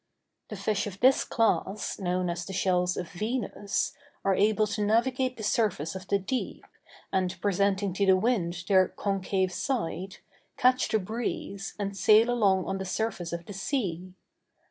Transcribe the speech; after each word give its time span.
The 0.49 0.55
fish 0.55 0.87
of 0.87 0.99
this 0.99 1.23
class, 1.23 1.99
known 1.99 2.27
as 2.31 2.43
the 2.45 2.53
shells 2.53 2.97
of 2.97 3.07
Venus, 3.11 3.93
are 4.25 4.33
able 4.33 4.65
to 4.65 4.81
navigate 4.83 5.37
the 5.37 5.43
surface 5.43 5.93
of 5.93 6.07
the 6.07 6.17
deep, 6.17 6.65
and, 7.13 7.39
presenting 7.39 7.93
to 7.93 8.07
the 8.07 8.17
wind 8.17 8.63
their 8.67 8.87
concave 8.87 9.53
side, 9.53 10.17
catch 10.57 10.87
the 10.89 10.97
breeze, 10.97 11.75
and 11.77 11.95
sail 11.95 12.31
along 12.31 12.65
on 12.65 12.79
the 12.79 12.83
surface 12.85 13.31
of 13.31 13.45
the 13.45 13.53
sea. 13.53 14.15